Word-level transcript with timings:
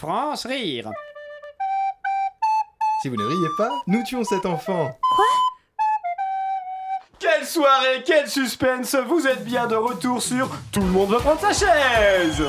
France 0.00 0.46
rire. 0.46 0.90
Si 3.02 3.10
vous 3.10 3.16
ne 3.16 3.24
riez 3.24 3.48
pas, 3.58 3.68
nous 3.86 4.02
tuons 4.02 4.24
cet 4.24 4.46
enfant. 4.46 4.98
Quelle 7.18 7.46
soirée, 7.46 8.02
quel 8.06 8.26
suspense 8.26 8.94
Vous 8.94 9.26
êtes 9.26 9.44
bien 9.44 9.66
de 9.66 9.76
retour 9.76 10.22
sur 10.22 10.48
Tout 10.72 10.80
le 10.80 10.86
monde 10.86 11.10
va 11.10 11.18
prendre 11.18 11.40
sa 11.40 11.52
chaise 11.52 12.42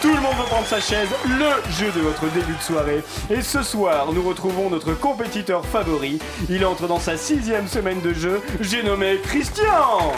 Tout 0.00 0.12
le 0.12 0.20
monde 0.20 0.34
veut 0.34 0.46
prendre 0.46 0.66
sa 0.66 0.80
chaise, 0.80 1.08
le 1.24 1.70
jeu 1.70 1.92
de 1.92 2.00
votre 2.00 2.26
début 2.32 2.56
de 2.56 2.62
soirée. 2.62 3.04
Et 3.30 3.42
ce 3.42 3.62
soir, 3.62 4.12
nous 4.12 4.28
retrouvons 4.28 4.70
notre 4.70 4.92
compétiteur 4.94 5.64
favori. 5.64 6.18
Il 6.50 6.66
entre 6.66 6.88
dans 6.88 6.98
sa 6.98 7.16
sixième 7.16 7.68
semaine 7.68 8.00
de 8.00 8.12
jeu. 8.12 8.42
J'ai 8.58 8.82
nommé 8.82 9.20
Christian 9.22 10.12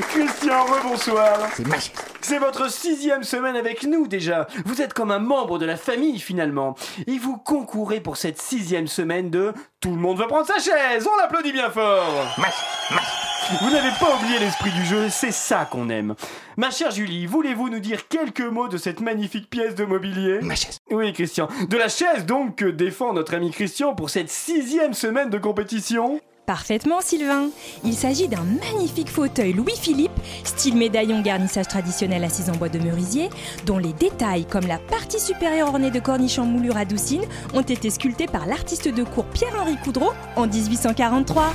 Christian, 0.00 0.64
rebonsoir 0.64 1.38
C'est 1.54 1.66
ma 1.66 1.78
chaise. 1.78 1.92
c'est 2.22 2.38
votre 2.38 2.70
sixième 2.70 3.22
semaine 3.24 3.56
avec 3.56 3.84
nous 3.84 4.06
déjà. 4.06 4.46
Vous 4.64 4.80
êtes 4.80 4.94
comme 4.94 5.10
un 5.10 5.18
membre 5.18 5.58
de 5.58 5.66
la 5.66 5.76
famille 5.76 6.18
finalement. 6.18 6.74
Et 7.06 7.18
vous 7.18 7.36
concourez 7.36 8.00
pour 8.00 8.16
cette 8.16 8.40
sixième 8.40 8.86
semaine 8.86 9.30
de 9.30 9.52
Tout 9.80 9.90
le 9.90 9.96
monde 9.96 10.18
veut 10.18 10.26
prendre 10.26 10.46
sa 10.46 10.58
chaise. 10.58 11.06
On 11.12 11.16
l'applaudit 11.20 11.52
bien 11.52 11.70
fort. 11.70 12.26
Ma 12.38 12.44
chaise, 12.44 12.54
ma 12.90 12.98
chaise. 12.98 13.60
Vous 13.60 13.70
n'avez 13.70 13.90
pas 13.98 14.14
oublié 14.16 14.38
l'esprit 14.38 14.70
du 14.70 14.84
jeu, 14.86 15.08
c'est 15.10 15.32
ça 15.32 15.66
qu'on 15.70 15.90
aime. 15.90 16.14
Ma 16.56 16.70
chère 16.70 16.92
Julie, 16.92 17.26
voulez-vous 17.26 17.68
nous 17.68 17.80
dire 17.80 18.06
quelques 18.08 18.40
mots 18.40 18.68
de 18.68 18.76
cette 18.78 19.00
magnifique 19.00 19.50
pièce 19.50 19.74
de 19.74 19.84
mobilier? 19.84 20.38
Ma 20.42 20.54
chaise. 20.54 20.78
Oui, 20.90 21.12
Christian. 21.12 21.48
De 21.68 21.76
la 21.76 21.88
chaise 21.88 22.24
donc 22.24 22.56
que 22.56 22.66
défend 22.66 23.12
notre 23.12 23.34
ami 23.34 23.50
Christian 23.50 23.94
pour 23.94 24.10
cette 24.10 24.30
sixième 24.30 24.94
semaine 24.94 25.28
de 25.28 25.38
compétition? 25.38 26.20
Parfaitement, 26.46 27.00
Sylvain. 27.00 27.50
Il 27.84 27.94
s'agit 27.94 28.26
d'un 28.26 28.42
magnifique 28.42 29.08
fauteuil 29.08 29.52
Louis-Philippe, 29.52 30.10
style 30.42 30.76
médaillon 30.76 31.22
garnissage 31.22 31.68
traditionnel 31.68 32.24
assise 32.24 32.50
en 32.50 32.56
bois 32.56 32.68
de 32.68 32.80
merisier, 32.80 33.30
dont 33.64 33.78
les 33.78 33.92
détails, 33.92 34.44
comme 34.44 34.66
la 34.66 34.78
partie 34.78 35.20
supérieure 35.20 35.68
ornée 35.68 35.92
de 35.92 36.00
corniches 36.00 36.40
en 36.40 36.44
moulure 36.44 36.76
à 36.76 36.84
doucine, 36.84 37.22
ont 37.54 37.62
été 37.62 37.90
sculptés 37.90 38.26
par 38.26 38.46
l'artiste 38.46 38.88
de 38.88 39.04
cour 39.04 39.24
Pierre-Henri 39.26 39.76
Coudreau 39.84 40.12
en 40.34 40.48
1843. 40.48 41.52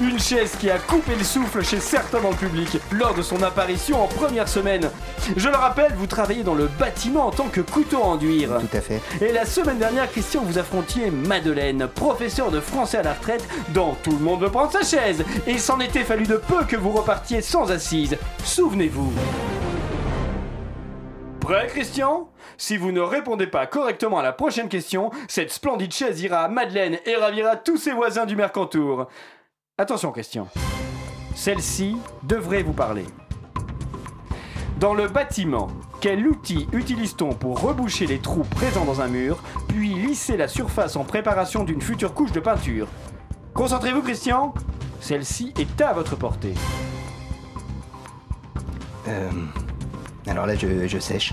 Une 0.00 0.18
chaise 0.18 0.56
qui 0.58 0.70
a 0.70 0.78
coupé 0.78 1.14
le 1.14 1.22
souffle 1.22 1.62
chez 1.62 1.78
certains 1.78 2.22
dans 2.22 2.30
le 2.30 2.36
public 2.36 2.78
lors 2.90 3.12
de 3.12 3.20
son 3.20 3.42
apparition 3.42 4.02
en 4.02 4.06
première 4.06 4.48
semaine. 4.48 4.90
Je 5.36 5.46
le 5.50 5.56
rappelle, 5.56 5.92
vous 5.94 6.06
travaillez 6.06 6.42
dans 6.42 6.54
le 6.54 6.68
bâtiment 6.68 7.26
en 7.26 7.30
tant 7.30 7.48
que 7.48 7.60
couteau 7.60 7.98
à 7.98 8.06
enduire. 8.06 8.60
Tout 8.60 8.76
à 8.78 8.80
fait. 8.80 9.02
Et 9.20 9.30
la 9.30 9.44
semaine 9.44 9.76
dernière, 9.76 10.10
Christian, 10.10 10.40
vous 10.42 10.56
affrontiez 10.56 11.10
Madeleine, 11.10 11.86
professeur 11.86 12.50
de 12.50 12.60
français 12.60 12.96
à 12.96 13.02
la 13.02 13.12
retraite 13.12 13.46
dans 13.74 13.94
Tout 14.02 14.12
le 14.12 14.20
monde 14.20 14.40
veut 14.40 14.50
prendre 14.50 14.72
sa 14.72 14.82
chaise. 14.82 15.22
Et 15.46 15.52
il 15.52 15.60
s'en 15.60 15.80
était 15.80 16.04
fallu 16.04 16.24
de 16.24 16.36
peu 16.36 16.64
que 16.64 16.76
vous 16.76 16.92
repartiez 16.92 17.42
sans 17.42 17.70
assise. 17.70 18.16
Souvenez-vous. 18.42 19.12
Prêt, 21.40 21.66
Christian? 21.66 22.30
Si 22.56 22.78
vous 22.78 22.92
ne 22.92 23.00
répondez 23.00 23.46
pas 23.46 23.66
correctement 23.66 24.18
à 24.18 24.22
la 24.22 24.32
prochaine 24.32 24.68
question, 24.68 25.10
cette 25.28 25.52
splendide 25.52 25.92
chaise 25.92 26.22
ira 26.22 26.40
à 26.40 26.48
Madeleine 26.48 26.96
et 27.04 27.16
ravira 27.16 27.56
tous 27.56 27.76
ses 27.76 27.92
voisins 27.92 28.24
du 28.24 28.34
Mercantour. 28.34 29.08
Attention, 29.80 30.12
Christian. 30.12 30.46
Celle-ci 31.34 31.96
devrait 32.22 32.62
vous 32.62 32.74
parler. 32.74 33.06
Dans 34.78 34.92
le 34.92 35.08
bâtiment, 35.08 35.68
quel 36.02 36.26
outil 36.26 36.68
utilise-t-on 36.74 37.30
pour 37.30 37.62
reboucher 37.62 38.06
les 38.06 38.18
trous 38.18 38.42
présents 38.42 38.84
dans 38.84 39.00
un 39.00 39.08
mur, 39.08 39.42
puis 39.68 39.94
lisser 39.94 40.36
la 40.36 40.48
surface 40.48 40.96
en 40.96 41.04
préparation 41.04 41.64
d'une 41.64 41.80
future 41.80 42.12
couche 42.12 42.32
de 42.32 42.40
peinture? 42.40 42.88
Concentrez-vous, 43.54 44.02
Christian 44.02 44.52
Celle-ci 45.00 45.54
est 45.58 45.80
à 45.80 45.94
votre 45.94 46.14
portée. 46.14 46.52
Euh, 49.08 49.30
alors 50.26 50.44
là, 50.44 50.56
je, 50.56 50.86
je 50.88 50.98
sèche. 50.98 51.32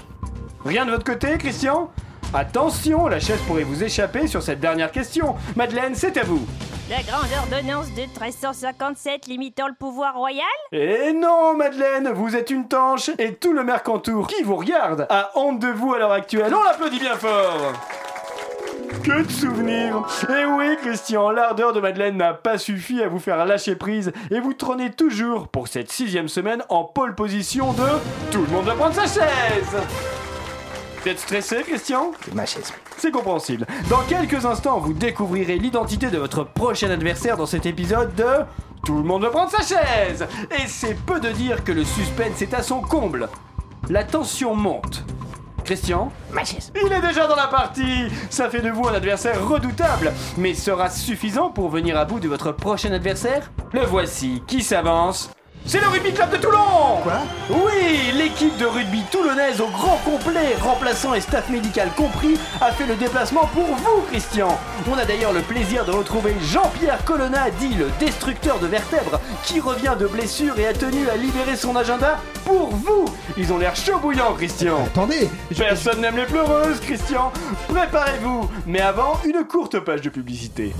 Rien 0.63 0.85
de 0.85 0.91
votre 0.91 1.03
côté, 1.03 1.37
Christian? 1.37 1.91
Attention, 2.33 3.07
la 3.07 3.19
chaise 3.19 3.41
pourrait 3.45 3.63
vous 3.63 3.83
échapper 3.83 4.25
sur 4.27 4.41
cette 4.41 4.61
dernière 4.61 4.93
question. 4.93 5.35
Madeleine, 5.57 5.95
c'est 5.95 6.15
à 6.15 6.23
vous. 6.23 6.47
La 6.89 7.01
grande 7.03 7.27
ordonnance 7.37 7.93
de 7.95 8.01
1357 8.01 9.27
limitant 9.27 9.67
le 9.67 9.73
pouvoir 9.73 10.15
royal 10.15 10.45
Eh 10.71 11.11
non, 11.11 11.53
Madeleine, 11.53 12.11
vous 12.13 12.33
êtes 12.33 12.49
une 12.49 12.69
tanche 12.69 13.09
et 13.19 13.33
tout 13.33 13.51
le 13.51 13.65
Mercantour 13.65 14.27
qui 14.27 14.41
vous 14.43 14.55
regarde 14.55 15.05
a 15.09 15.31
honte 15.35 15.59
de 15.59 15.67
vous 15.67 15.93
à 15.93 15.99
l'heure 15.99 16.13
actuelle. 16.13 16.53
On 16.55 16.63
l'applaudit 16.63 16.99
bien 16.99 17.15
fort. 17.15 17.73
Que 19.03 19.21
de 19.21 19.29
souvenirs 19.31 20.01
Et 20.29 20.45
oui, 20.45 20.77
Christian, 20.81 21.29
l'ardeur 21.29 21.73
de 21.73 21.81
Madeleine 21.81 22.15
n'a 22.15 22.33
pas 22.33 22.57
suffi 22.57 23.03
à 23.03 23.09
vous 23.09 23.19
faire 23.19 23.45
lâcher 23.45 23.75
prise 23.75 24.13
et 24.31 24.39
vous 24.39 24.53
trônez 24.53 24.89
toujours 24.91 25.49
pour 25.49 25.67
cette 25.67 25.91
sixième 25.91 26.29
semaine 26.29 26.63
en 26.69 26.85
pole 26.85 27.15
position 27.15 27.73
de 27.73 28.31
Tout 28.31 28.41
le 28.41 28.47
monde 28.47 28.65
va 28.65 28.75
prendre 28.75 28.95
sa 28.95 29.07
chaise 29.07 29.75
Vous 31.07 31.13
êtes 31.13 31.19
stressé, 31.19 31.63
Christian? 31.65 32.11
C'est 32.21 32.35
ma 32.35 32.45
chaise. 32.45 32.73
c'est 32.97 33.11
compréhensible. 33.11 33.65
Dans 33.89 34.01
quelques 34.09 34.43
instants, 34.43 34.79
vous 34.79 34.91
découvrirez 34.91 35.57
l'identité 35.57 36.09
de 36.09 36.17
votre 36.17 36.43
prochain 36.43 36.89
adversaire 36.89 37.37
dans 37.37 37.45
cet 37.45 37.65
épisode 37.65 38.13
de 38.15 38.25
Tout 38.85 38.97
le 38.97 39.03
monde 39.03 39.23
veut 39.23 39.29
prendre 39.29 39.49
sa 39.49 39.63
chaise 39.63 40.27
Et 40.51 40.67
c'est 40.67 40.95
peu 41.05 41.21
de 41.21 41.29
dire 41.29 41.63
que 41.63 41.71
le 41.71 41.85
suspense 41.85 42.41
est 42.41 42.53
à 42.53 42.61
son 42.61 42.81
comble. 42.81 43.29
La 43.87 44.03
tension 44.03 44.53
monte. 44.53 45.05
Christian? 45.63 46.11
Ma 46.33 46.43
chaise. 46.43 46.73
Il 46.75 46.91
est 46.91 46.99
déjà 46.99 47.25
dans 47.25 47.37
la 47.37 47.47
partie 47.47 48.09
Ça 48.29 48.49
fait 48.49 48.59
de 48.59 48.69
vous 48.69 48.85
un 48.89 48.93
adversaire 48.93 49.47
redoutable 49.47 50.11
Mais 50.37 50.55
sera 50.55 50.89
suffisant 50.89 51.51
pour 51.51 51.69
venir 51.69 51.97
à 51.97 52.03
bout 52.03 52.19
de 52.19 52.27
votre 52.27 52.51
prochain 52.51 52.91
adversaire? 52.91 53.49
Le 53.71 53.85
voici, 53.85 54.43
qui 54.45 54.61
s'avance 54.61 55.29
c'est 55.67 55.79
le 55.81 55.87
Rugby 55.87 56.13
Club 56.13 56.31
de 56.31 56.37
Toulon 56.37 56.97
Quoi 57.03 57.17
Oui, 57.49 58.11
l'équipe 58.15 58.55
de 58.57 58.65
rugby 58.65 59.01
toulonnaise 59.11 59.59
au 59.61 59.67
grand 59.67 59.97
complet, 60.05 60.55
remplaçant 60.61 61.13
et 61.13 61.21
staff 61.21 61.49
médical 61.49 61.89
compris, 61.95 62.39
a 62.61 62.71
fait 62.71 62.85
le 62.85 62.95
déplacement 62.95 63.45
pour 63.53 63.65
vous, 63.65 64.01
Christian. 64.09 64.57
On 64.89 64.97
a 64.97 65.05
d'ailleurs 65.05 65.33
le 65.33 65.41
plaisir 65.41 65.85
de 65.85 65.91
retrouver 65.91 66.35
Jean-Pierre 66.41 67.03
Colonna, 67.05 67.49
dit 67.59 67.73
le 67.75 67.89
destructeur 67.99 68.59
de 68.59 68.67
vertèbres, 68.67 69.19
qui 69.43 69.59
revient 69.59 69.95
de 69.99 70.07
blessure 70.07 70.57
et 70.57 70.67
a 70.67 70.73
tenu 70.73 71.09
à 71.09 71.17
libérer 71.17 71.55
son 71.55 71.75
agenda 71.75 72.17
pour 72.45 72.69
vous. 72.69 73.05
Ils 73.37 73.51
ont 73.51 73.57
l'air 73.57 73.75
chaud 73.75 73.99
bouillant, 73.99 74.33
Christian. 74.33 74.85
Attendez 74.85 75.29
je- 75.51 75.63
Personne 75.63 76.01
n'aime 76.01 76.17
les 76.17 76.25
pleureuses, 76.25 76.79
Christian. 76.79 77.31
Préparez-vous. 77.67 78.49
Mais 78.65 78.81
avant, 78.81 79.19
une 79.25 79.43
courte 79.45 79.79
page 79.81 80.01
de 80.01 80.09
publicité. 80.09 80.73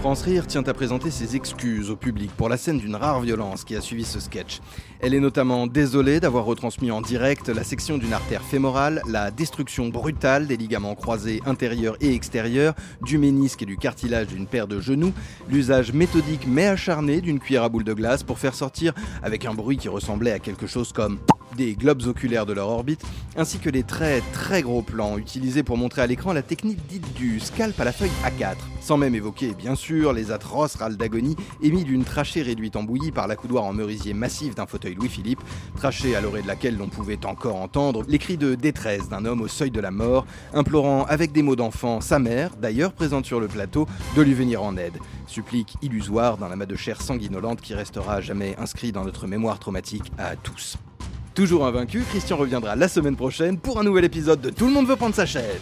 France 0.00 0.22
Rire 0.22 0.46
tient 0.46 0.62
à 0.62 0.72
présenter 0.72 1.10
ses 1.10 1.36
excuses 1.36 1.90
au 1.90 1.96
public 1.96 2.30
pour 2.34 2.48
la 2.48 2.56
scène 2.56 2.78
d'une 2.78 2.96
rare 2.96 3.20
violence 3.20 3.64
qui 3.64 3.76
a 3.76 3.82
suivi 3.82 4.06
ce 4.06 4.18
sketch. 4.18 4.60
Elle 5.00 5.12
est 5.12 5.20
notamment 5.20 5.66
désolée 5.66 6.20
d'avoir 6.20 6.46
retransmis 6.46 6.90
en 6.90 7.02
direct 7.02 7.50
la 7.50 7.64
section 7.64 7.98
d'une 7.98 8.14
artère 8.14 8.40
fémorale, 8.40 9.02
la 9.06 9.30
destruction 9.30 9.90
brutale 9.90 10.46
des 10.46 10.56
ligaments 10.56 10.94
croisés 10.94 11.42
intérieurs 11.44 11.98
et 12.00 12.14
extérieurs, 12.14 12.72
du 13.02 13.18
ménisque 13.18 13.60
et 13.60 13.66
du 13.66 13.76
cartilage 13.76 14.28
d'une 14.28 14.46
paire 14.46 14.68
de 14.68 14.80
genoux, 14.80 15.12
l'usage 15.50 15.92
méthodique 15.92 16.46
mais 16.48 16.66
acharné 16.66 17.20
d'une 17.20 17.38
cuillère 17.38 17.64
à 17.64 17.68
boule 17.68 17.84
de 17.84 17.92
glace 17.92 18.22
pour 18.22 18.38
faire 18.38 18.54
sortir, 18.54 18.94
avec 19.22 19.44
un 19.44 19.52
bruit 19.52 19.76
qui 19.76 19.90
ressemblait 19.90 20.32
à 20.32 20.38
quelque 20.38 20.66
chose 20.66 20.94
comme 20.94 21.18
des 21.56 21.74
globes 21.74 22.06
oculaires 22.06 22.46
de 22.46 22.52
leur 22.52 22.68
orbite, 22.68 23.02
ainsi 23.36 23.58
que 23.58 23.70
les 23.70 23.82
très 23.82 24.20
très 24.32 24.62
gros 24.62 24.82
plans 24.82 25.18
utilisés 25.18 25.62
pour 25.62 25.76
montrer 25.76 26.02
à 26.02 26.06
l'écran 26.06 26.32
la 26.32 26.42
technique 26.42 26.84
dite 26.86 27.12
du 27.14 27.40
scalp 27.40 27.78
à 27.80 27.84
la 27.84 27.92
feuille 27.92 28.10
A4, 28.24 28.56
sans 28.80 28.96
même 28.96 29.14
évoquer 29.14 29.54
bien 29.54 29.74
sûr 29.74 30.12
les 30.12 30.30
atroces 30.30 30.76
râles 30.76 30.96
d'agonie 30.96 31.36
émis 31.62 31.84
d'une 31.84 32.04
trachée 32.04 32.42
réduite 32.42 32.76
en 32.76 32.82
bouillie 32.82 33.12
par 33.12 33.26
l'accoudoir 33.26 33.64
en 33.64 33.72
merisier 33.72 34.14
massif 34.14 34.54
d'un 34.54 34.66
fauteuil 34.66 34.94
Louis-Philippe, 34.94 35.40
trachée 35.76 36.16
à 36.16 36.20
l'oreille 36.20 36.42
de 36.42 36.48
laquelle 36.48 36.76
l'on 36.76 36.88
pouvait 36.88 37.24
encore 37.26 37.56
entendre 37.56 38.02
les 38.08 38.18
cris 38.18 38.36
de 38.36 38.54
détresse 38.54 39.08
d'un 39.08 39.24
homme 39.24 39.40
au 39.40 39.48
seuil 39.48 39.70
de 39.70 39.80
la 39.80 39.90
mort, 39.90 40.26
implorant 40.54 41.04
avec 41.04 41.32
des 41.32 41.42
mots 41.42 41.56
d'enfant 41.56 42.00
sa 42.00 42.18
mère, 42.18 42.56
d'ailleurs 42.56 42.92
présente 42.92 43.26
sur 43.26 43.40
le 43.40 43.48
plateau, 43.48 43.86
de 44.16 44.22
lui 44.22 44.34
venir 44.34 44.62
en 44.62 44.76
aide. 44.76 44.98
Supplique 45.26 45.76
illusoire 45.82 46.36
d'un 46.36 46.50
amas 46.50 46.66
de 46.66 46.76
chair 46.76 47.00
sanguinolente 47.00 47.60
qui 47.60 47.74
restera 47.74 48.20
jamais 48.20 48.56
inscrit 48.58 48.92
dans 48.92 49.04
notre 49.04 49.26
mémoire 49.26 49.58
traumatique 49.58 50.10
à 50.18 50.36
tous. 50.36 50.76
Toujours 51.34 51.64
invaincu, 51.64 52.02
Christian 52.10 52.36
reviendra 52.36 52.74
la 52.74 52.88
semaine 52.88 53.16
prochaine 53.16 53.58
pour 53.58 53.78
un 53.78 53.84
nouvel 53.84 54.04
épisode 54.04 54.40
de 54.40 54.50
Tout 54.50 54.66
le 54.66 54.72
monde 54.72 54.86
veut 54.86 54.96
prendre 54.96 55.14
sa 55.14 55.26
chaise. 55.26 55.60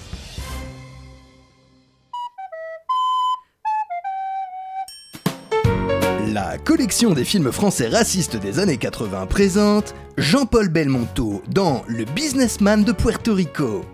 La 6.33 6.57
collection 6.57 7.13
des 7.13 7.25
films 7.25 7.53
français 7.53 7.89
racistes 7.89 8.37
des 8.37 8.59
années 8.59 8.77
80 8.77 9.27
présente 9.27 9.95
Jean-Paul 10.17 10.69
Belmondo 10.69 11.43
dans 11.49 11.83
Le 11.87 12.05
Businessman 12.05 12.85
de 12.85 12.93
Puerto 12.93 13.35
Rico. 13.35 13.85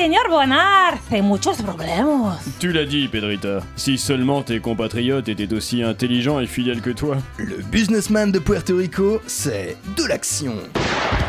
Señor 0.00 0.30
Bonar, 0.30 0.98
hay 1.10 1.20
muchos 1.20 1.60
problemas. 1.60 2.40
Tu 2.58 2.72
l'as 2.72 2.86
dit, 2.86 3.06
Pedrita. 3.06 3.60
Si 3.76 3.98
seulement 3.98 4.42
tes 4.42 4.58
compatriotes 4.58 5.28
étaient 5.28 5.52
aussi 5.52 5.82
intelligents 5.82 6.40
et 6.40 6.46
fidèles 6.46 6.80
que 6.80 6.88
toi. 6.88 7.18
Le 7.36 7.58
Businessman 7.70 8.32
de 8.32 8.38
Puerto 8.38 8.78
Rico, 8.78 9.20
c'est 9.26 9.76
de 9.98 10.06
l'action. 10.06 10.54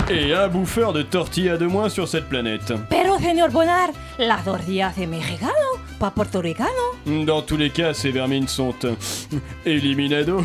Et 0.09 0.33
un 0.33 0.47
bouffeur 0.47 0.94
de 0.94 1.01
tortillas 1.01 1.57
de 1.57 1.65
moins 1.65 1.89
sur 1.89 2.07
cette 2.07 2.29
planète. 2.29 2.71
Pero, 2.89 3.19
señor 3.19 3.51
Bonar, 3.51 3.89
las 4.18 4.45
tortillas 4.45 4.94
de 4.95 5.06
mexicano 5.06 5.51
pas 6.00 6.12
portoricano. 6.12 6.95
Dans 7.25 7.41
tous 7.44 7.57
les 7.57 7.71
cas, 7.71 7.94
ces 7.94 8.12
vermines 8.12 8.47
sont 8.47 8.73
euh, 8.85 8.95
éliminado. 9.65 10.44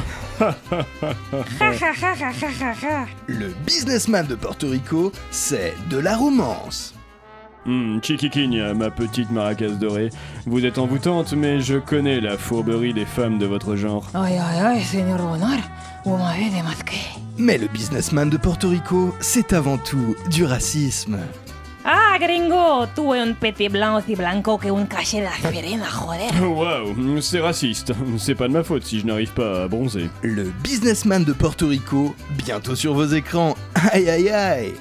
Le 3.28 3.54
businessman 3.64 4.26
de 4.26 4.34
Porto 4.34 4.68
Rico, 4.68 5.12
c'est 5.30 5.74
de 5.88 5.98
la 5.98 6.16
romance. 6.16 6.95
Hmm, 7.66 7.98
Chiquiquigne, 8.00 8.72
ma 8.74 8.90
petite 8.90 9.30
maracas 9.30 9.70
dorée. 9.70 10.10
Vous 10.46 10.64
êtes 10.64 10.78
envoûtante, 10.78 11.32
mais 11.32 11.60
je 11.60 11.78
connais 11.78 12.20
la 12.20 12.38
fourberie 12.38 12.94
des 12.94 13.04
femmes 13.04 13.38
de 13.38 13.46
votre 13.46 13.74
genre. 13.74 14.06
Ay, 14.14 14.38
ay, 14.38 14.76
ay, 14.76 14.82
señor 14.84 15.18
Bonar, 15.18 15.58
vous 16.04 16.16
m'avez 16.16 16.48
démasqué. 16.50 16.96
Mais 17.38 17.58
le 17.58 17.66
businessman 17.66 18.30
de 18.30 18.36
Porto 18.36 18.68
Rico, 18.68 19.12
c'est 19.20 19.52
avant 19.52 19.78
tout 19.78 20.14
du 20.30 20.44
racisme. 20.44 21.18
Ah, 21.84 22.16
gringo, 22.20 22.86
tú 22.94 23.12
un 23.12 23.32
petit 23.32 23.68
blanc 23.68 23.98
aussi 23.98 24.14
blanco 24.16 24.58
que 24.58 24.68
un 24.68 24.86
cachet 24.86 25.22
d'aspirine, 25.22 25.82
joder. 25.84 26.44
Waouh, 26.44 27.20
c'est 27.20 27.40
raciste. 27.40 27.92
C'est 28.18 28.34
pas 28.36 28.48
de 28.48 28.52
ma 28.52 28.62
faute 28.64 28.84
si 28.84 29.00
je 29.00 29.06
n'arrive 29.06 29.32
pas 29.32 29.64
à 29.64 29.68
bronzer. 29.68 30.08
Le 30.22 30.44
businessman 30.64 31.24
de 31.24 31.32
Porto 31.32 31.66
Rico, 31.68 32.14
bientôt 32.44 32.74
sur 32.76 32.94
vos 32.94 33.06
écrans. 33.06 33.56
Aïe 33.92 34.08
aïe 34.08 34.30
aïe 34.30 34.72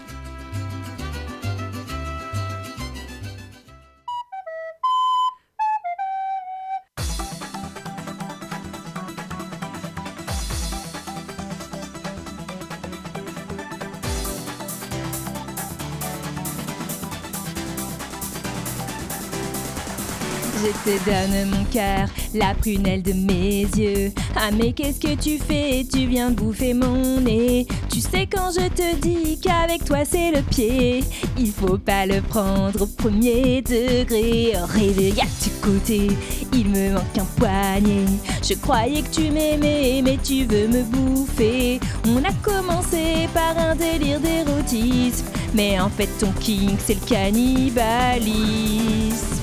Je 20.65 20.71
te 20.83 20.97
donne 21.05 21.37
mon 21.51 21.63
cœur, 21.65 22.07
la 22.33 22.55
prunelle 22.55 23.03
de 23.03 23.13
mes 23.13 23.67
yeux. 23.77 24.11
Ah 24.35 24.49
mais 24.51 24.73
qu'est-ce 24.73 24.99
que 24.99 25.13
tu 25.13 25.37
fais? 25.37 25.85
Tu 25.85 26.07
viens 26.07 26.31
bouffer 26.31 26.73
mon 26.73 27.21
nez. 27.21 27.67
Tu 27.91 27.99
sais 27.99 28.25
quand 28.25 28.49
je 28.51 28.67
te 28.69 28.95
dis 28.95 29.37
qu'avec 29.39 29.85
toi 29.85 29.99
c'est 30.09 30.31
le 30.31 30.41
pied, 30.41 31.03
il 31.37 31.51
faut 31.51 31.77
pas 31.77 32.07
le 32.07 32.19
prendre 32.21 32.81
au 32.81 32.87
premier 32.87 33.61
degré. 33.61 34.53
Rêver 34.73 35.13
à 35.21 35.27
tu 35.39 35.51
côté, 35.61 36.07
il 36.51 36.69
me 36.69 36.93
manque 36.93 37.15
un 37.19 37.25
poignet. 37.37 38.07
Je 38.41 38.55
croyais 38.55 39.03
que 39.03 39.09
tu 39.09 39.29
m'aimais, 39.29 40.01
mais 40.03 40.17
tu 40.23 40.45
veux 40.45 40.67
me 40.67 40.81
bouffer. 40.81 41.79
On 42.07 42.23
a 42.23 42.33
commencé 42.41 43.29
par 43.35 43.55
un 43.59 43.75
délire 43.75 44.19
d'érotisme, 44.19 45.27
mais 45.53 45.79
en 45.79 45.89
fait 45.89 46.09
ton 46.19 46.31
king 46.39 46.75
c'est 46.83 46.95
le 46.95 47.05
cannibalisme. 47.05 49.34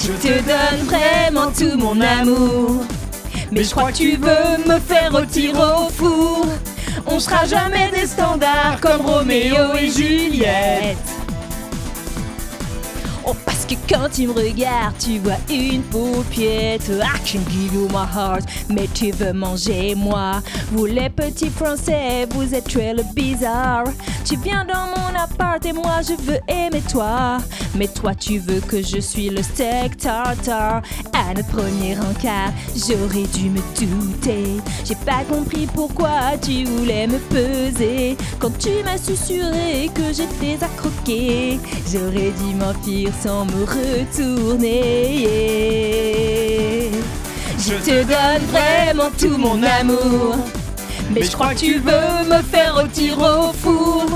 Je 0.00 0.12
te 0.12 0.28
donne 0.28 0.86
vraiment 0.86 1.50
tout 1.50 1.76
mon 1.76 2.00
amour. 2.00 2.84
Mais 3.50 3.64
je 3.64 3.70
crois 3.70 3.90
que 3.90 3.96
tu 3.96 4.16
veux 4.16 4.64
me 4.66 4.78
faire 4.78 5.12
retirer 5.12 5.58
au 5.58 5.88
four. 5.90 6.46
On 7.06 7.18
sera 7.18 7.44
jamais 7.46 7.90
des 7.90 8.06
standards 8.06 8.80
comme 8.80 9.00
Roméo 9.00 9.74
et 9.78 9.90
Juliette. 9.90 10.96
Oh, 13.26 13.34
parce 13.44 13.66
que 13.66 13.74
quand 13.88 14.08
tu 14.10 14.26
me 14.28 14.32
regardes, 14.32 14.96
tu 14.98 15.18
vois 15.18 15.36
une 15.50 15.82
paupiette. 15.82 16.88
I 16.88 17.18
can 17.30 17.40
give 17.50 17.74
you 17.74 17.88
my 17.88 18.06
heart, 18.06 18.44
mais 18.70 18.88
tu 18.94 19.10
veux 19.10 19.32
manger 19.32 19.94
moi? 19.94 20.40
Vous 20.72 20.86
les 20.86 21.10
petits 21.10 21.50
français, 21.50 22.26
vous 22.30 22.54
êtes 22.54 22.68
très 22.68 22.94
bizarre. 23.14 23.84
Tu 24.28 24.36
viens 24.36 24.66
dans 24.66 24.88
mon 24.88 25.18
appart 25.18 25.64
et 25.64 25.72
moi 25.72 26.02
je 26.06 26.12
veux 26.22 26.38
aimer 26.48 26.82
toi. 26.92 27.38
Mais 27.74 27.88
toi 27.88 28.14
tu 28.14 28.38
veux 28.38 28.60
que 28.60 28.82
je 28.82 28.98
suis 29.00 29.30
le 29.30 29.42
steak 29.42 29.96
tartare. 29.96 30.82
À 31.14 31.32
notre 31.34 31.48
premier 31.48 31.96
encart, 31.98 32.52
j'aurais 32.76 33.26
dû 33.28 33.48
me 33.48 33.62
douter. 33.80 34.60
J'ai 34.84 34.96
pas 34.96 35.24
compris 35.30 35.66
pourquoi 35.74 36.36
tu 36.42 36.64
voulais 36.64 37.06
me 37.06 37.18
peser. 37.18 38.18
Quand 38.38 38.52
tu 38.58 38.68
m'as 38.84 38.98
susurré 38.98 39.88
que 39.94 40.12
j'étais 40.12 40.62
à 40.62 40.68
j'aurais 41.90 42.32
dû 42.32 42.54
m'enfuir 42.54 43.10
sans 43.22 43.46
me 43.46 43.64
retourner. 43.64 44.90
Je 47.58 47.74
te 47.82 48.04
donne 48.04 48.44
vraiment 48.50 49.10
tout 49.18 49.38
mon 49.38 49.62
amour. 49.62 50.36
Mais 51.10 51.22
je 51.22 51.32
crois 51.32 51.54
que 51.54 51.60
tu 51.60 51.78
veux 51.78 52.28
me 52.28 52.42
faire 52.42 52.74
retirer 52.76 53.16
au 53.16 53.52
four. 53.52 54.06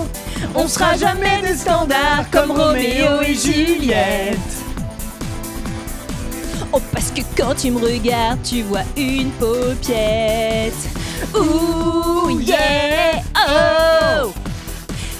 On 0.55 0.69
sera 0.69 0.97
jamais 0.97 1.41
des 1.43 1.57
standards 1.57 2.29
comme 2.31 2.51
Roméo 2.51 3.23
et 3.27 3.35
Juliette. 3.35 4.39
Oh, 6.73 6.81
parce 6.93 7.11
que 7.11 7.23
quand 7.37 7.55
tu 7.55 7.71
me 7.71 7.79
regardes, 7.81 8.43
tu 8.43 8.63
vois 8.63 8.85
une 8.97 9.31
paupiette. 9.33 10.75
Ouh, 11.35 12.31
yeah, 12.41 13.23
oh! 13.37 14.33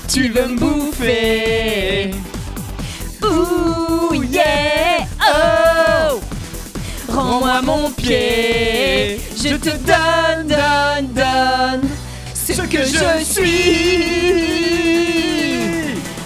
Tu 0.09 0.29
veux 0.29 0.49
me 0.49 0.59
bouffer. 0.59 2.11
Ouh, 3.23 4.23
yeah, 4.25 5.07
oh! 5.21 6.21
Rends-moi 7.09 7.63
mon 7.63 7.91
pied. 7.91 9.22
Je 9.45 9.57
te 9.57 9.71
donne, 9.71 10.47
donne, 10.47 11.07
donne 11.15 11.89
ce 12.33 12.63
que 12.63 12.79
je 12.79 13.25
suis. 13.25 14.23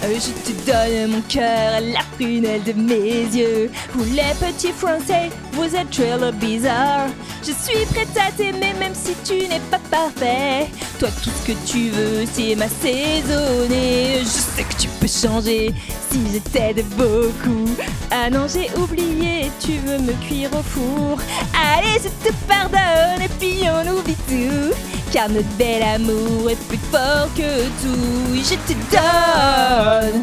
Euh, 0.03 0.19
je 0.19 0.31
te 0.45 0.51
donne 0.69 1.11
mon 1.11 1.21
cœur, 1.21 1.81
la 1.81 2.01
prunelle 2.15 2.61
de 2.61 2.73
mes 2.73 3.23
yeux. 3.35 3.71
Vous 3.95 4.03
les 4.13 4.35
petits 4.39 4.71
français, 4.71 5.31
vous 5.53 5.63
êtes 5.63 5.89
très 5.89 6.31
bizarre. 6.33 7.07
Je 7.47 7.53
suis 7.53 7.85
prête 7.85 8.09
à 8.17 8.29
t'aimer 8.29 8.73
même 8.77 8.93
si 8.93 9.15
tu 9.23 9.47
n'es 9.47 9.61
pas 9.71 9.79
parfait. 9.89 10.67
Toi, 10.99 11.07
tout 11.23 11.29
ce 11.29 11.47
que 11.47 11.57
tu 11.65 11.91
veux, 11.91 12.25
c'est 12.29 12.55
m'assaisonner. 12.55 14.19
Je 14.19 14.25
sais 14.25 14.63
que 14.63 14.75
tu 14.75 14.89
peux 14.99 15.07
changer 15.07 15.73
si 16.11 16.19
je 16.33 16.39
t'aide 16.39 16.85
beaucoup. 16.97 17.69
Ah 18.11 18.29
non, 18.29 18.47
j'ai 18.53 18.69
oublié, 18.77 19.49
tu 19.61 19.77
veux 19.85 19.97
me 19.97 20.11
cuire 20.27 20.49
au 20.51 20.61
four. 20.61 21.19
Allez, 21.53 22.01
je 22.03 22.09
te 22.27 22.33
pardonne 22.49 23.21
et 23.21 23.29
puis 23.39 23.61
on 23.63 23.97
oublie 23.97 24.17
tout. 24.27 24.75
Car 25.13 25.29
notre 25.29 25.47
bel 25.57 25.83
amour 25.83 26.49
est 26.49 26.61
plus 26.67 26.79
fort 26.91 27.29
que 27.33 27.63
tout. 27.81 28.35
Je 28.35 28.55
te 28.55 28.73
donne. 28.91 30.21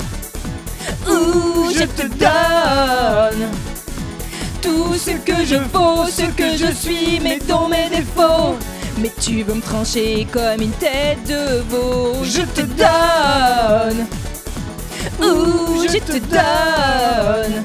Ouh, 1.08 1.70
je 1.72 1.84
te 1.84 2.06
donne 2.06 3.48
tout 4.64 4.94
ce 4.94 5.10
que 5.10 5.44
je 5.44 5.56
vaux, 5.56 6.06
ce 6.06 6.22
que 6.22 6.56
je 6.56 6.72
suis, 6.72 7.20
mais 7.22 7.38
dans 7.46 7.68
mes 7.68 7.90
défauts. 7.90 8.56
Mais 8.98 9.12
tu 9.20 9.42
veux 9.42 9.54
me 9.54 9.60
trancher 9.60 10.26
comme 10.32 10.62
une 10.62 10.72
tête 10.72 11.22
de 11.28 11.60
veau. 11.68 12.14
Je 12.24 12.40
te 12.40 12.62
donne. 12.62 14.06
Ouh, 15.20 15.86
je 15.86 15.98
te 15.98 16.18
donne. 16.18 17.62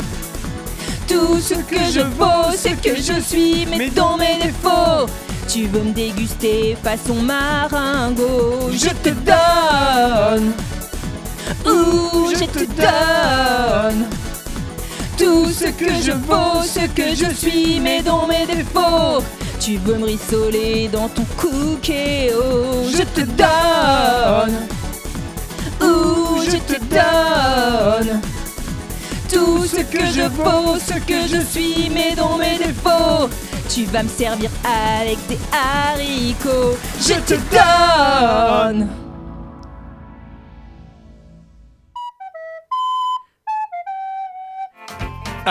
Tout 1.08 1.40
ce 1.40 1.54
que 1.54 1.80
je 1.90 2.02
vaux, 2.02 2.52
ce 2.52 2.70
que 2.86 2.96
je 2.96 3.22
suis, 3.22 3.66
mais 3.66 3.90
dans 3.90 4.18
mes 4.18 4.38
défauts. 4.44 5.08
Tu 5.48 5.68
veux 5.68 5.82
me 5.82 5.94
déguster 5.94 6.78
façon 6.84 7.16
maringo. 7.16 8.70
Je 8.74 8.90
te 8.90 9.10
donne. 9.10 10.52
Ouh, 11.66 12.30
je 12.36 12.46
te 12.46 12.66
donne. 12.66 14.19
Tout 15.20 15.50
ce 15.50 15.66
que 15.66 15.94
je 16.02 16.14
vaux, 16.14 16.64
ce 16.64 16.88
que 16.96 17.14
je 17.14 17.36
suis, 17.36 17.82
mais 17.82 18.02
dans 18.02 18.26
mes 18.26 18.46
défauts. 18.46 19.22
Tu 19.60 19.76
veux 19.76 19.96
me 19.98 20.06
rissoler 20.06 20.88
dans 20.88 21.10
ton 21.10 21.26
cookéo. 21.36 22.88
Je 22.90 23.04
te 23.04 23.22
donne. 23.22 24.56
Ouh, 25.82 26.42
je 26.46 26.58
te 26.58 26.80
donne. 26.86 28.22
Tout 29.30 29.66
ce 29.66 29.82
que 29.82 30.06
je 30.06 30.26
vaux, 30.30 30.80
ce 30.80 30.94
que 30.94 31.28
je 31.28 31.42
suis, 31.46 31.90
mais 31.94 32.16
dans 32.16 32.38
mes 32.38 32.58
défauts. 32.58 33.30
Tu 33.68 33.84
vas 33.86 34.04
me 34.04 34.10
servir 34.10 34.50
avec 34.64 35.18
des 35.28 35.40
haricots. 35.52 36.78
Je 37.02 37.16
te 37.16 37.36
donne. 37.52 38.88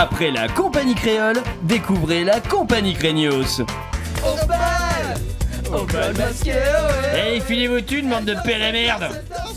Après 0.00 0.30
la 0.30 0.46
compagnie 0.46 0.94
créole, 0.94 1.42
découvrez 1.62 2.22
la 2.22 2.38
compagnie 2.38 2.94
Craignos. 2.94 3.62
Au 4.22 4.46
bal 4.46 5.16
Au 5.72 5.84
bal 5.86 6.16
masqué, 6.16 6.52
ouais. 6.52 7.18
Hey, 7.18 7.40
filez-vous 7.40 7.80
thunes, 7.80 8.08
bande 8.08 8.26
de 8.26 8.36
père 8.44 8.62
et 8.62 8.70
merde. 8.70 9.08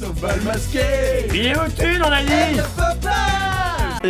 Au 0.04 0.12
bal 0.14 0.42
masqué. 0.42 0.80
Filez-vous 1.30 1.72
thunes, 1.78 2.02
on 2.04 2.12
a 2.12 2.24
dit. 2.24 2.60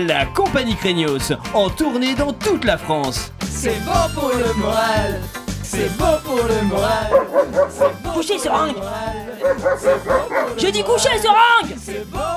La 0.08 0.26
compagnie 0.28 0.78
Craignos, 0.78 1.34
en 1.54 1.70
tournée 1.70 2.16
dans 2.16 2.32
toute 2.32 2.64
la 2.64 2.78
France. 2.78 3.34
C'est 3.50 3.84
bon 3.84 4.10
pour 4.16 4.30
le 4.30 4.54
moral. 4.54 5.20
C'est 5.64 5.98
bon 5.98 6.18
pour 6.24 6.38
le 6.38 6.62
moral. 6.66 7.10
C'est 7.70 8.04
bon 8.04 8.14
Bouchez 8.14 8.36
pour 8.36 8.44
ce 8.44 8.50
dit 10.72 10.84
coucher, 10.84 11.10
seringue 11.20 11.76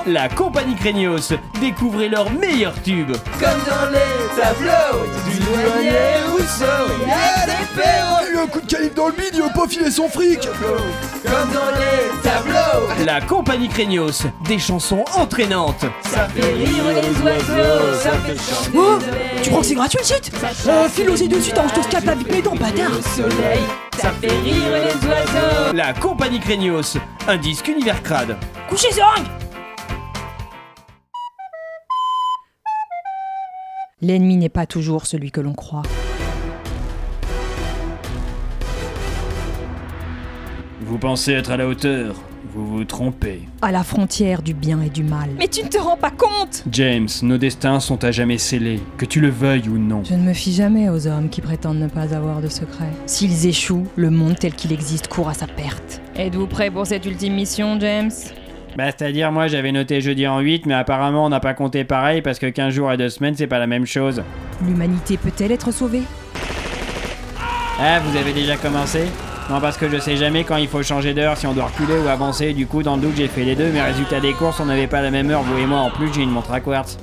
La 0.07 0.29
compagnie 0.29 0.75
Craignos, 0.75 1.33
découvrez 1.59 2.09
leurs 2.09 2.31
meilleurs 2.31 2.81
tubes. 2.83 3.15
Comme 3.39 3.49
dans 3.67 3.91
les 3.91 4.41
tableaux 4.41 5.05
du 5.29 5.39
douanier 5.39 6.23
Rousseau. 6.31 7.05
Y'a 7.07 7.45
des 7.45 7.81
perros 7.81 8.25
eu 8.33 8.37
un 8.37 8.47
coup 8.47 8.61
de 8.61 8.65
calibre 8.67 8.95
dans 8.95 9.07
le 9.07 9.13
bide, 9.13 9.31
il 9.33 9.41
veut 9.41 9.49
pas 9.53 9.67
filer 9.67 9.91
son 9.91 10.09
fric 10.09 10.49
comme 11.25 11.49
dans 11.53 11.71
les 11.79 12.21
tableaux. 12.21 13.05
La 13.05 13.21
compagnie 13.21 13.67
Craignos, 13.67 14.23
des 14.47 14.59
chansons 14.59 15.03
entraînantes. 15.15 15.85
Ça 16.03 16.27
fait 16.27 16.53
rire 16.53 16.83
les 16.89 17.21
oiseaux, 17.23 17.93
ça 17.99 18.11
fait 18.11 18.37
chanter 18.37 18.71
Oh 18.75 18.99
Tu 19.41 19.49
crois 19.49 19.61
que 19.61 19.67
c'est 19.67 19.75
gratuit 19.75 19.99
le 19.99 20.05
shit 20.05 20.31
Oh, 20.67 20.87
file 20.89 21.09
osé 21.09 21.27
dessus, 21.27 21.51
t'as 21.53 21.67
je 21.67 21.73
te 21.73 21.81
scape 21.81 22.07
avec 22.07 22.31
mes 22.31 22.41
dents, 22.41 22.55
bâtard 22.55 22.91
Le 22.91 23.01
soleil, 23.01 23.63
ça 23.99 24.11
fait 24.21 24.27
rire 24.27 24.71
les 24.71 25.04
oiseaux. 25.04 25.04
La 25.75 25.91
compagnie 25.91 26.39
Craignos, 26.39 26.97
un 27.27 27.35
disque 27.35 27.67
univers 27.67 28.01
crade. 28.01 28.37
Coucher, 28.69 28.93
seringue 28.93 29.25
L'ennemi 33.99 34.37
n'est 34.37 34.47
pas 34.47 34.67
toujours 34.67 35.05
celui 35.05 35.31
que 35.31 35.41
l'on 35.41 35.53
croit. 35.53 35.81
Vous 40.79 40.97
pensez 40.97 41.33
être 41.33 41.51
à 41.51 41.57
la 41.57 41.67
hauteur, 41.67 42.15
vous 42.53 42.65
vous 42.65 42.83
trompez. 42.83 43.41
À 43.61 43.71
la 43.71 43.83
frontière 43.83 44.41
du 44.41 44.53
bien 44.53 44.81
et 44.81 44.89
du 44.89 45.03
mal. 45.03 45.29
Mais 45.37 45.47
tu 45.47 45.63
ne 45.63 45.69
te 45.69 45.77
rends 45.77 45.97
pas 45.97 46.11
compte 46.11 46.63
James, 46.71 47.07
nos 47.21 47.37
destins 47.37 47.79
sont 47.79 48.03
à 48.03 48.11
jamais 48.11 48.37
scellés, 48.37 48.79
que 48.97 49.05
tu 49.05 49.19
le 49.19 49.29
veuilles 49.29 49.69
ou 49.69 49.77
non. 49.77 50.03
Je 50.03 50.13
ne 50.13 50.23
me 50.23 50.33
fie 50.33 50.53
jamais 50.53 50.89
aux 50.89 51.07
hommes 51.07 51.29
qui 51.29 51.41
prétendent 51.41 51.79
ne 51.79 51.87
pas 51.87 52.13
avoir 52.15 52.41
de 52.41 52.47
secret. 52.47 52.89
S'ils 53.05 53.47
échouent, 53.47 53.87
le 53.95 54.09
monde 54.09 54.37
tel 54.39 54.53
qu'il 54.53 54.73
existe 54.73 55.07
court 55.07 55.29
à 55.29 55.33
sa 55.33 55.47
perte. 55.47 56.01
Êtes-vous 56.15 56.47
prêt 56.47 56.69
pour 56.69 56.85
cette 56.87 57.05
ultime 57.05 57.33
mission, 57.33 57.79
James? 57.79 58.11
Bah, 58.77 58.85
c'est-à-dire, 58.87 59.31
moi 59.31 59.47
j'avais 59.47 59.71
noté 59.71 60.01
jeudi 60.01 60.27
en 60.27 60.39
8, 60.39 60.65
mais 60.65 60.73
apparemment 60.73 61.25
on 61.25 61.29
n'a 61.29 61.39
pas 61.39 61.53
compté 61.53 61.85
pareil 61.85 62.21
parce 62.21 62.39
que 62.39 62.47
15 62.47 62.73
jours 62.73 62.91
et 62.91 62.97
2 62.97 63.09
semaines 63.09 63.35
c'est 63.35 63.47
pas 63.47 63.59
la 63.59 63.67
même 63.67 63.85
chose. 63.85 64.21
L'humanité 64.65 65.17
peut-elle 65.17 65.53
être 65.53 65.71
sauvée? 65.71 66.03
Ah, 67.79 67.99
vous 67.99 68.17
avez 68.17 68.33
déjà 68.33 68.57
commencé? 68.57 69.05
Non, 69.49 69.61
parce 69.61 69.77
que 69.77 69.87
je 69.87 69.99
sais 69.99 70.17
jamais 70.17 70.43
quand 70.43 70.57
il 70.57 70.67
faut 70.67 70.81
changer 70.81 71.13
d'heure, 71.13 71.37
si 71.37 71.45
on 71.45 71.53
doit 71.53 71.65
reculer 71.65 71.99
ou 72.03 72.07
avancer, 72.07 72.53
du 72.53 72.65
coup 72.65 72.81
dans 72.81 72.95
le 72.95 73.03
doute 73.03 73.13
j'ai 73.15 73.27
fait 73.27 73.43
les 73.43 73.55
deux, 73.55 73.69
mais 73.71 73.81
résultat 73.81 74.19
des 74.19 74.33
courses 74.33 74.59
on 74.59 74.65
n'avait 74.65 74.87
pas 74.87 75.01
la 75.03 75.11
même 75.11 75.29
heure, 75.29 75.43
vous 75.43 75.57
et 75.59 75.67
moi, 75.67 75.81
en 75.81 75.91
plus 75.91 76.11
j'ai 76.11 76.23
une 76.23 76.31
montre 76.31 76.51
à 76.51 76.59
quartz. 76.59 76.97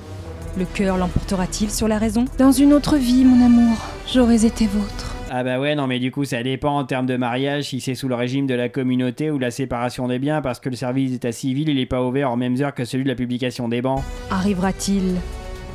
Le 0.59 0.65
cœur 0.65 0.97
l'emportera-t-il 0.99 1.71
sur 1.71 1.87
la 1.87 1.99
raison 1.99 2.25
Dans 2.39 2.51
une 2.51 2.73
autre 2.73 2.97
vie, 2.97 3.25
mon 3.25 3.47
amour, 3.47 3.77
j'aurais 4.13 4.45
été 4.45 4.67
vôtre. 4.67 5.15
Ah 5.31 5.45
bah 5.45 5.61
ouais, 5.61 5.77
non 5.77 5.87
mais 5.87 6.01
du 6.01 6.11
coup 6.11 6.25
ça 6.25 6.43
dépend 6.43 6.77
en 6.77 6.85
termes 6.85 7.07
de 7.07 7.17
mariage, 7.17 7.65
si 7.69 7.81
c'est 7.81 7.95
sous 7.95 8.09
le 8.09 8.17
régime 8.17 8.49
de 8.49 8.55
la 8.55 8.69
communauté 8.69 9.31
ou 9.31 9.39
la 9.39 9.53
séparation 9.53 10.09
des 10.09 10.19
biens, 10.19 10.43
parce 10.43 10.59
que 10.59 10.69
le 10.69 10.77
service 10.77 11.13
d'état 11.13 11.33
civil 11.33 11.69
il 11.69 11.79
est 11.79 11.87
pas 11.87 12.03
ouvert 12.03 12.29
en 12.31 12.37
mêmes 12.37 12.61
heures 12.61 12.75
que 12.75 12.85
celui 12.85 13.05
de 13.05 13.09
la 13.09 13.15
publication 13.15 13.69
des 13.69 13.83
bancs. 13.83 14.03
Arrivera-t-il 14.33 15.15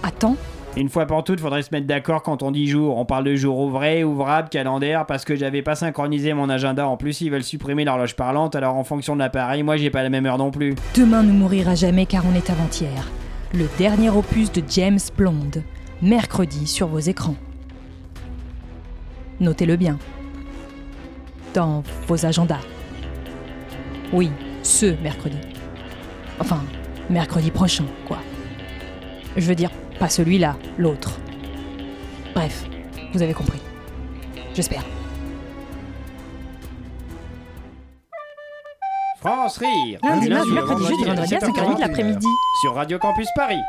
à 0.03 0.11
temps 0.11 0.35
Une 0.77 0.89
fois 0.89 1.07
pour 1.07 1.23
toutes, 1.23 1.39
faudrait 1.39 1.63
se 1.63 1.69
mettre 1.71 1.87
d'accord 1.87 2.21
quand 2.21 2.43
on 2.43 2.51
dit 2.51 2.67
jour. 2.67 2.99
On 2.99 3.05
parle 3.05 3.23
de 3.23 3.35
jour 3.35 3.57
ouvré, 3.57 4.03
ouvrable, 4.03 4.47
calendaire, 4.47 5.07
parce 5.07 5.25
que 5.25 5.35
j'avais 5.35 5.63
pas 5.63 5.73
synchronisé 5.73 6.35
mon 6.35 6.49
agenda. 6.49 6.87
En 6.87 6.97
plus, 6.97 7.19
ils 7.21 7.31
veulent 7.31 7.43
supprimer 7.43 7.83
l'horloge 7.83 8.15
parlante, 8.15 8.55
alors 8.55 8.75
en 8.75 8.83
fonction 8.83 9.15
de 9.15 9.19
l'appareil, 9.19 9.63
moi 9.63 9.75
j'ai 9.77 9.89
pas 9.89 10.03
la 10.03 10.11
même 10.11 10.27
heure 10.27 10.37
non 10.37 10.51
plus. 10.51 10.75
Demain 10.93 11.23
ne 11.23 11.31
mourira 11.31 11.73
jamais 11.73 12.05
car 12.05 12.23
on 12.31 12.35
est 12.35 12.51
avant-hier. 12.51 13.09
Le 13.55 13.65
dernier 13.79 14.11
opus 14.11 14.51
de 14.51 14.61
James 14.69 14.99
Blonde. 15.17 15.63
Mercredi 16.03 16.67
sur 16.67 16.85
vos 16.85 16.99
écrans. 16.99 17.35
Notez-le 19.39 19.77
bien. 19.77 19.97
Dans 21.55 21.81
vos 22.07 22.23
agendas. 22.23 22.61
Oui, 24.13 24.29
ce 24.61 24.93
mercredi. 25.01 25.37
Enfin, 26.39 26.61
mercredi 27.09 27.49
prochain, 27.49 27.85
quoi. 28.05 28.19
Je 29.35 29.47
veux 29.47 29.55
dire, 29.55 29.71
pas 29.97 30.09
celui-là, 30.09 30.55
l'autre. 30.77 31.19
Bref, 32.33 32.65
vous 33.13 33.21
avez 33.21 33.33
compris. 33.33 33.59
J'espère. 34.53 34.83
France 39.19 39.57
Rire 39.57 39.99
Lundi, 40.03 40.27
du 40.27 40.33
mardi, 40.33 40.51
mercredi, 40.51 40.85
jeudi, 40.85 41.03
vendredi 41.03 41.35
à 41.35 41.39
5h30 41.39 41.75
de 41.75 41.81
l'après-midi. 41.81 42.27
Sur 42.61 42.75
Radio 42.75 42.99
Campus 42.99 43.27
Paris 43.35 43.59